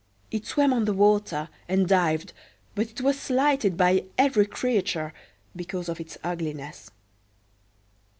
It 0.31 0.47
swam 0.47 0.73
on 0.73 0.85
the 0.85 0.93
water, 0.93 1.47
and 1.69 1.87
dived, 1.87 2.33
but 2.73 2.89
it 2.89 3.01
was 3.01 3.19
slighted 3.19 3.77
by 3.77 4.05
every 4.17 4.47
creature 4.47 5.13
because 5.55 5.89
of 5.89 5.99
its 5.99 6.17
ugliness. 6.23 6.89